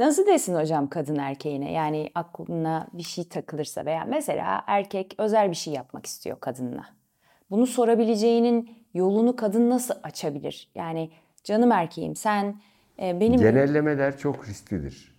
[0.00, 1.72] Nasıl desin hocam kadın erkeğine?
[1.72, 6.86] Yani aklına bir şey takılırsa veya mesela erkek özel bir şey yapmak istiyor kadınla.
[7.50, 10.70] Bunu sorabileceğinin yolunu kadın nasıl açabilir?
[10.74, 11.10] Yani
[11.44, 12.60] canım erkeğim sen
[13.02, 13.40] e, benim...
[13.40, 15.18] Genellemeler çok risklidir.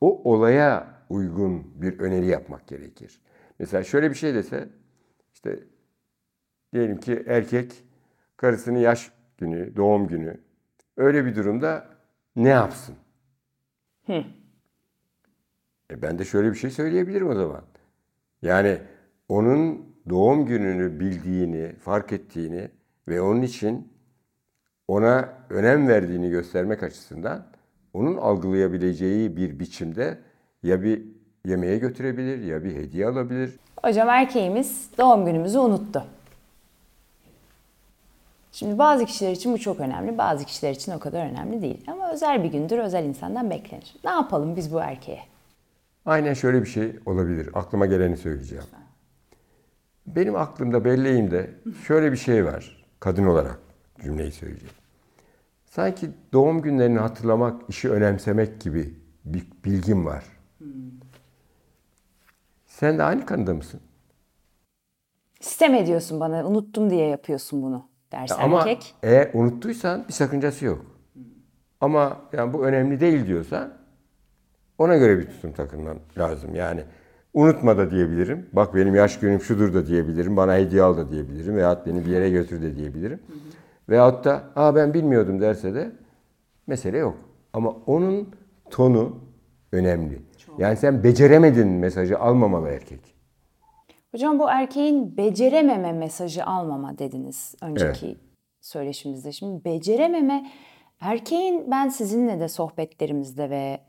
[0.00, 3.20] O olaya uygun bir öneri yapmak gerekir.
[3.58, 4.68] Mesela şöyle bir şey dese,
[5.34, 5.58] işte
[6.72, 7.72] diyelim ki erkek
[8.36, 10.40] karısının yaş günü, doğum günü.
[10.96, 11.86] Öyle bir durumda
[12.36, 12.96] ne yapsın?
[15.90, 17.62] E ben de şöyle bir şey söyleyebilirim o zaman.
[18.42, 18.78] Yani
[19.28, 22.68] onun doğum gününü bildiğini, fark ettiğini
[23.08, 23.92] ve onun için
[24.88, 27.46] ona önem verdiğini göstermek açısından
[27.92, 30.18] onun algılayabileceği bir biçimde
[30.62, 31.02] ya bir
[31.46, 33.58] yemeğe götürebilir ya bir hediye alabilir.
[33.84, 36.04] Hocam erkeğimiz doğum günümüzü unuttu.
[38.52, 41.84] Şimdi bazı kişiler için bu çok önemli, bazı kişiler için o kadar önemli değil.
[41.86, 43.96] Ama özel bir gündür özel insandan beklenir.
[44.04, 45.22] Ne yapalım biz bu erkeğe?
[46.06, 47.50] Aynen şöyle bir şey olabilir.
[47.54, 48.64] Aklıma geleni söyleyeceğim.
[50.06, 51.50] Benim aklımda, belleğimde
[51.86, 52.84] şöyle bir şey var.
[53.00, 53.58] Kadın olarak
[54.02, 54.74] cümleyi söyleyeceğim.
[55.66, 60.24] Sanki doğum günlerini hatırlamak, işi önemsemek gibi bir bilgim var.
[62.66, 63.80] Sen de aynı kanıda mısın?
[65.40, 68.94] Sistem ediyorsun bana, unuttum diye yapıyorsun bunu derse Ama erkek.
[69.02, 70.93] eğer unuttuysan bir sakıncası yok.
[71.80, 73.72] Ama yani bu önemli değil diyorsan
[74.78, 76.54] ona göre bir tutum takınman lazım.
[76.54, 76.84] Yani
[77.34, 78.46] unutma da diyebilirim.
[78.52, 80.36] Bak benim yaş günüm şudur da diyebilirim.
[80.36, 81.56] Bana hediye al da diyebilirim.
[81.56, 83.20] Veyahut beni bir yere götür de diyebilirim.
[83.88, 85.92] Veyahut da Aa, ben bilmiyordum derse de
[86.66, 87.16] mesele yok.
[87.52, 88.28] Ama onun
[88.70, 89.18] tonu
[89.72, 90.22] önemli.
[90.58, 93.00] Yani sen beceremedin mesajı almamalı erkek.
[94.10, 98.16] Hocam bu erkeğin becerememe mesajı almama dediniz önceki
[98.60, 99.32] söyleşimizde.
[99.32, 100.50] Şimdi becerememe
[101.04, 103.80] erkeğin ben sizinle de sohbetlerimizde ve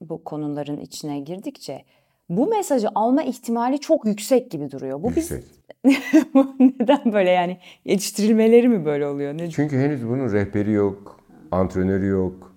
[0.00, 1.84] bu konuların içine girdikçe
[2.28, 5.02] bu mesajı alma ihtimali çok yüksek gibi duruyor.
[5.02, 5.44] Bu biz Yüksek.
[6.34, 9.38] Bu neden böyle yani yetiştirilmeleri mi böyle oluyor?
[9.38, 9.50] Ne?
[9.50, 12.54] Çünkü henüz bunun rehberi yok, antrenörü yok.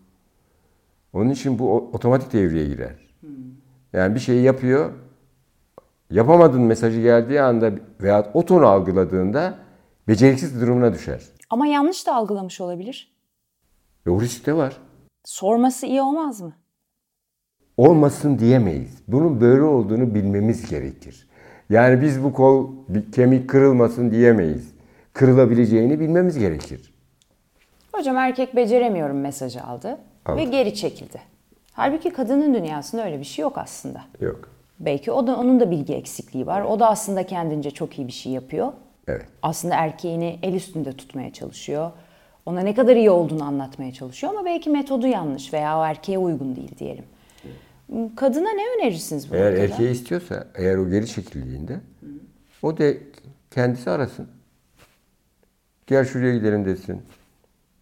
[1.14, 2.96] Onun için bu otomatik devreye girer.
[3.94, 4.94] Yani bir şeyi yapıyor,
[6.12, 7.72] yapamadın mesajı geldiği anda
[8.02, 9.58] veya o tonu algıladığında
[10.08, 11.22] beceriksiz durumuna düşer.
[11.50, 13.17] Ama yanlış da algılamış olabilir.
[14.08, 14.78] Ve o risk de var.
[15.26, 16.54] Sorması iyi olmaz mı?
[17.78, 18.98] Olmasın diyemeyiz.
[19.08, 21.28] Bunun böyle olduğunu bilmemiz gerekir.
[21.70, 24.74] Yani biz bu kol bir kemik kırılmasın diyemeyiz.
[25.14, 26.94] Kırılabileceğini bilmemiz gerekir.
[27.92, 30.38] Hocam erkek beceremiyorum mesajı aldı, Aldı.
[30.38, 31.22] ve geri çekildi.
[31.74, 34.02] Halbuki kadının dünyasında öyle bir şey yok aslında.
[34.22, 34.50] Yok.
[34.80, 36.62] Belki o da onun da bilgi eksikliği var.
[36.62, 38.74] O da aslında kendince çok iyi bir şey yapıyor.
[39.08, 39.26] Evet.
[39.42, 41.92] Aslında erkeğini el üstünde tutmaya çalışıyor.
[42.48, 46.56] Ona ne kadar iyi olduğunu anlatmaya çalışıyor ama belki metodu yanlış veya o erkeğe uygun
[46.56, 47.04] değil diyelim.
[48.16, 49.64] Kadına ne önerirsiniz bu Eğer noktada?
[49.64, 51.80] erkeği istiyorsa, eğer o geri çekildiğinde
[52.62, 52.84] o da
[53.52, 54.28] kendisi arasın.
[55.88, 57.02] Gel şuraya gidelim desin.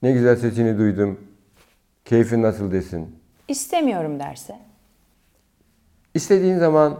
[0.01, 1.19] Ne güzel sesini duydum.
[2.05, 3.15] Keyfin nasıl desin.
[3.47, 4.59] İstemiyorum derse.
[6.13, 6.99] İstediğin zaman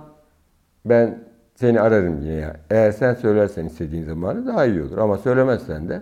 [0.86, 1.24] ben
[1.56, 2.34] seni ararım yine.
[2.34, 2.56] ya.
[2.70, 4.98] Eğer sen söylersen istediğin zamanı daha iyi olur.
[4.98, 6.02] Ama söylemezsen de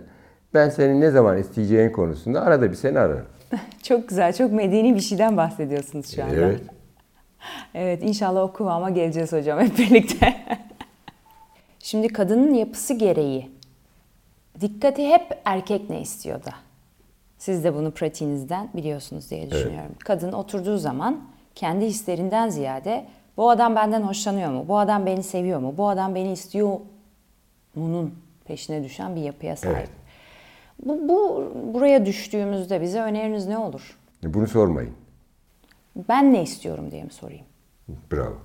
[0.54, 3.26] ben senin ne zaman isteyeceğin konusunda arada bir seni ararım.
[3.82, 6.34] Çok güzel, çok medeni bir şeyden bahsediyorsunuz şu anda.
[6.34, 6.60] Evet.
[7.74, 10.36] Evet inşallah o kıvama geleceğiz hocam hep birlikte.
[11.78, 13.50] Şimdi kadının yapısı gereği
[14.60, 16.54] dikkati hep erkek ne istiyor da.
[17.38, 19.92] Siz de bunu pratiğinizden biliyorsunuz diye düşünüyorum.
[19.98, 21.20] Kadın oturduğu zaman
[21.54, 23.04] kendi hislerinden ziyade
[23.36, 24.64] bu adam benden hoşlanıyor mu?
[24.68, 25.74] Bu adam beni seviyor mu?
[25.76, 26.78] Bu adam beni istiyor
[27.74, 28.14] mu'nun
[28.44, 29.76] peşine düşen bir yapıya sahip.
[29.76, 30.03] Evet.
[30.82, 33.98] Bu, bu buraya düştüğümüzde bize öneriniz ne olur?
[34.22, 34.92] Bunu sormayın.
[36.08, 37.44] Ben ne istiyorum diye mi sorayım?
[38.12, 38.36] Bravo.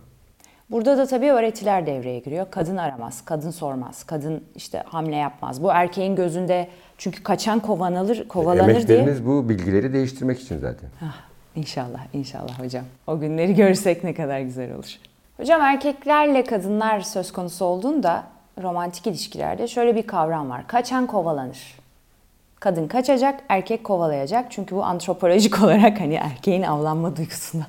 [0.71, 2.47] Burada da tabii öğretiler devreye giriyor.
[2.51, 5.63] Kadın aramaz, kadın sormaz, kadın işte hamle yapmaz.
[5.63, 6.67] Bu erkeğin gözünde
[6.97, 8.75] çünkü kaçan kovalanır, kovalanır diye.
[8.75, 10.89] Emeklerimiz bu bilgileri değiştirmek için zaten.
[11.01, 11.15] Ah,
[11.55, 12.85] inşallah, inşallah hocam.
[13.07, 14.95] O günleri görsek ne kadar güzel olur.
[15.37, 18.23] Hocam erkeklerle kadınlar söz konusu olduğunda
[18.61, 20.67] romantik ilişkilerde şöyle bir kavram var.
[20.67, 21.78] Kaçan kovalanır.
[22.59, 24.45] Kadın kaçacak, erkek kovalayacak.
[24.49, 27.67] Çünkü bu antropolojik olarak hani erkeğin avlanma duygusuna.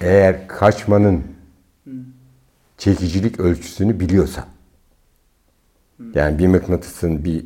[0.00, 1.22] Eğer kaçmanın
[2.78, 4.44] çekicilik ölçüsünü biliyorsan,
[6.14, 7.44] yani bir mıknatısın bir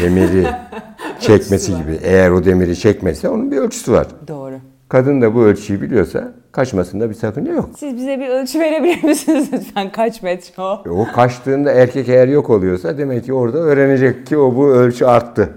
[0.00, 0.46] demiri
[1.20, 4.06] çekmesi gibi, eğer o demiri çekmese onun bir ölçüsü var.
[4.28, 4.54] Doğru.
[4.88, 7.70] Kadın da bu ölçüyü biliyorsa kaçmasında bir sakınca yok.
[7.78, 9.92] Siz bize bir ölçü verebilir misiniz lütfen?
[9.92, 10.82] Kaç metre o?
[10.86, 15.04] E, O kaçtığında erkek eğer yok oluyorsa demek ki orada öğrenecek ki o bu ölçü
[15.04, 15.50] arttı.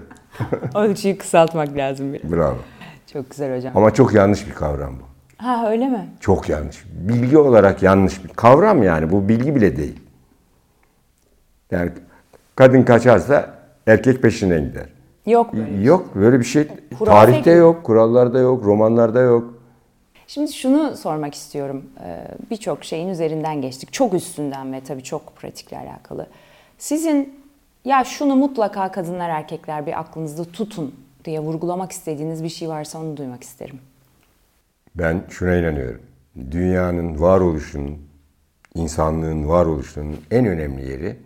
[0.74, 2.32] Ölçüyü kısaltmak lazım biraz.
[2.32, 2.56] Bravo.
[3.12, 3.72] Çok güzel hocam.
[3.76, 5.04] Ama çok yanlış bir kavram bu.
[5.44, 6.08] Ha öyle mi?
[6.20, 6.84] Çok yanlış.
[6.92, 9.12] Bilgi olarak yanlış bir kavram yani.
[9.12, 10.00] Bu bilgi bile değil.
[11.70, 11.90] Yani
[12.56, 13.54] kadın kaçarsa
[13.86, 14.86] erkek peşinden gider.
[15.26, 15.82] Yok böyle.
[15.82, 17.60] Yok böyle bir şey Hurafe tarihte gibi.
[17.60, 19.54] yok, kurallarda yok, romanlarda yok.
[20.26, 21.84] Şimdi şunu sormak istiyorum.
[22.04, 23.92] Ee, Birçok şeyin üzerinden geçtik.
[23.92, 26.26] Çok üstünden ve tabii çok pratikle alakalı.
[26.78, 27.43] Sizin
[27.84, 30.94] ya şunu mutlaka kadınlar erkekler bir aklınızda tutun
[31.24, 33.78] diye vurgulamak istediğiniz bir şey varsa onu duymak isterim.
[34.94, 36.00] Ben şuna inanıyorum.
[36.50, 37.98] Dünyanın varoluşunun,
[38.74, 41.16] insanlığın varoluşunun en önemli yeri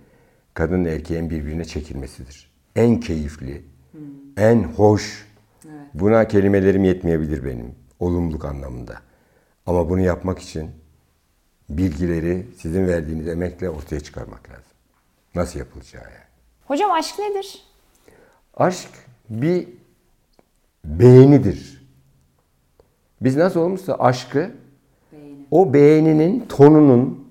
[0.54, 2.50] kadın erkeğin birbirine çekilmesidir.
[2.76, 3.64] En keyifli,
[4.36, 5.28] en hoş.
[5.94, 8.94] Buna kelimelerim yetmeyebilir benim olumluluk anlamında.
[9.66, 10.70] Ama bunu yapmak için
[11.70, 14.62] bilgileri sizin verdiğiniz emekle ortaya çıkarmak lazım.
[15.34, 16.27] Nasıl yapılacağı yani.
[16.68, 17.62] Hocam aşk nedir?
[18.56, 18.90] Aşk
[19.30, 19.68] bir
[20.84, 21.82] beğenidir.
[23.20, 24.50] Biz nasıl olmuşsa aşkı
[25.50, 27.28] o beğeninin tonunun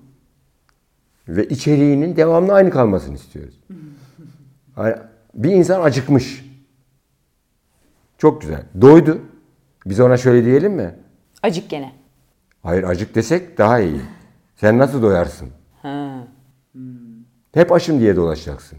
[1.28, 3.60] ve içeriğinin devamlı aynı kalmasını istiyoruz.
[4.74, 4.94] Hani
[5.34, 6.44] bir insan acıkmış.
[8.18, 8.62] Çok güzel.
[8.80, 9.20] Doydu.
[9.86, 10.94] Biz ona şöyle diyelim mi?
[11.42, 11.92] Acık gene.
[12.62, 14.00] Hayır acık desek daha iyi.
[14.56, 15.48] Sen nasıl doyarsın?
[15.82, 16.24] Ha.
[17.54, 18.78] Hep aşım diye dolaşacaksın.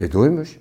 [0.00, 0.58] E doymuş.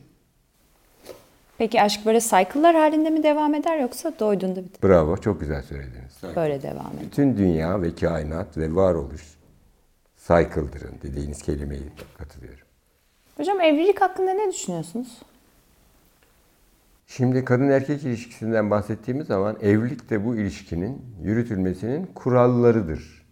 [1.58, 4.90] Peki aşk böyle cycle'lar halinde mi devam eder yoksa doyduğunda biter?
[4.90, 6.36] Bravo çok güzel söylediniz.
[6.36, 7.06] Böyle devam eder.
[7.06, 9.24] Bütün dünya ve kainat ve varoluş
[10.28, 11.84] cycle'dırın dediğiniz kelimeyi
[12.18, 12.68] katılıyorum.
[13.38, 15.22] Hocam evlilik hakkında ne düşünüyorsunuz?
[17.08, 23.26] Şimdi kadın erkek ilişkisinden bahsettiğimiz zaman evlilik de bu ilişkinin yürütülmesinin kurallarıdır.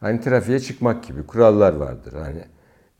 [0.00, 2.12] Hani trafiğe çıkmak gibi kurallar vardır.
[2.12, 2.44] Hani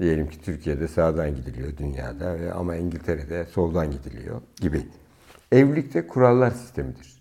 [0.01, 4.87] diyelim ki Türkiye'de sağdan gidiliyor dünyada ve ama İngiltere'de soldan gidiliyor gibi.
[5.53, 7.17] Evlilik de kurallar sistemidir.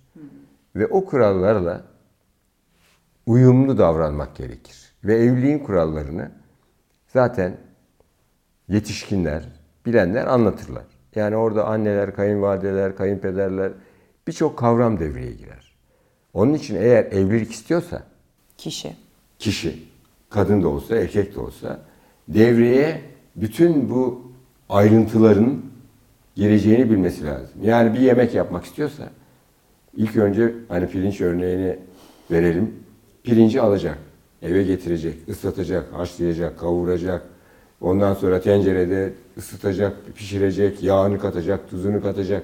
[0.76, 1.84] Ve o kurallarla
[3.26, 4.94] uyumlu davranmak gerekir.
[5.04, 6.32] Ve evliliğin kurallarını
[7.08, 7.58] zaten
[8.68, 9.44] yetişkinler,
[9.86, 10.86] bilenler anlatırlar.
[11.16, 13.72] Yani orada anneler, kayınvalideler, kayınpederler
[14.28, 15.76] birçok kavram devreye girer.
[16.34, 18.04] Onun için eğer evlilik istiyorsa
[18.58, 18.96] Kişi.
[19.40, 19.84] kişi,
[20.30, 21.80] kadın da olsa, erkek de olsa
[22.28, 23.02] devreye
[23.36, 24.22] bütün bu
[24.70, 25.62] ayrıntıların
[26.36, 27.50] gireceğini bilmesi lazım.
[27.64, 29.10] Yani bir yemek yapmak istiyorsa
[29.98, 31.80] ilk önce hani pirinç örneğini
[32.32, 32.74] verelim.
[33.24, 33.98] Pirinci alacak,
[34.42, 37.26] eve getirecek, ıslatacak, haşlayacak, kavuracak.
[37.82, 42.44] Ondan sonra tencerede ısıtacak, pişirecek, yağını katacak, tuzunu katacak.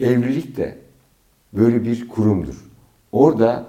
[0.00, 0.78] Evlilik de
[1.52, 2.64] böyle bir kurumdur.
[3.12, 3.66] Orada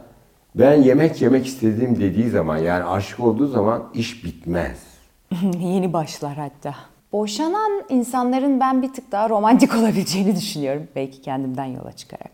[0.56, 4.84] ben yemek yemek istedim dediği zaman yani aşık olduğu zaman iş bitmez.
[5.60, 6.76] Yeni başlar hatta.
[7.14, 10.88] Boşanan insanların ben bir tık daha romantik olabileceğini düşünüyorum.
[10.96, 12.32] Belki kendimden yola çıkarak.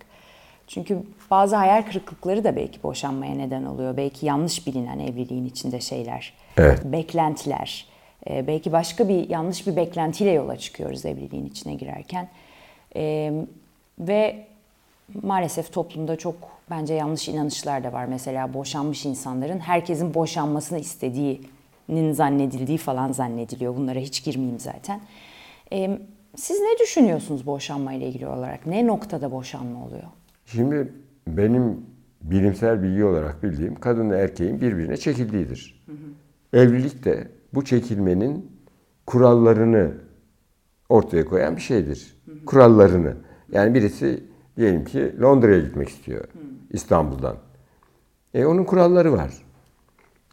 [0.68, 0.98] Çünkü
[1.32, 3.98] bazı hayal kırıklıkları da belki boşanmaya neden oluyor.
[3.98, 6.34] Belki yanlış bilinen evliliğin içinde şeyler.
[6.58, 6.86] Evet.
[6.86, 7.86] Beklentiler.
[8.30, 12.30] Ee, belki başka bir yanlış bir beklentiyle yola çıkıyoruz evliliğin içine girerken.
[12.96, 13.34] Ee,
[14.00, 14.48] ve
[15.24, 16.36] maalesef toplumda çok
[16.70, 18.06] bence yanlış inanışlar da var.
[18.06, 23.76] Mesela boşanmış insanların herkesin boşanmasını istediğinin zannedildiği falan zannediliyor.
[23.76, 25.02] Bunlara hiç girmeyeyim zaten.
[25.74, 26.00] Ee,
[26.36, 28.66] siz ne düşünüyorsunuz boşanma ile ilgili olarak?
[28.66, 30.04] Ne noktada boşanma oluyor?
[30.46, 30.94] Şimdi
[31.28, 31.86] benim
[32.22, 35.84] bilimsel bilgi olarak bildiğim kadınla erkeğin birbirine çekildiğidir.
[36.54, 38.52] Evlilik de bu çekilmenin
[39.06, 39.92] kurallarını
[40.90, 42.18] ortaya koyan bir şeydir.
[42.46, 43.18] Kurallarını.
[43.52, 44.24] Yani birisi
[44.58, 46.24] diyelim ki Londra'ya gitmek istiyor
[46.72, 47.36] İstanbul'dan.
[48.34, 49.34] E onun kuralları var.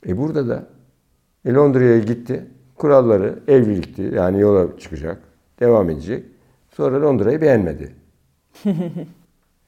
[0.06, 0.66] E burada da
[1.44, 2.46] e, Londra'ya gitti.
[2.74, 4.02] Kuralları evlilikti.
[4.14, 5.22] Yani yola çıkacak.
[5.60, 6.24] Devam edecek.
[6.70, 7.94] Sonra Londra'yı beğenmedi.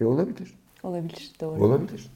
[0.01, 0.55] e olabilir.
[0.83, 1.65] Olabilir, doğru.
[1.65, 2.11] Olabilir.